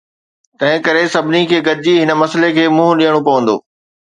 [0.57, 3.55] تنهنڪري سڀني کي گڏجي هن مسئلي کي منهن ڏيڻو پوندو.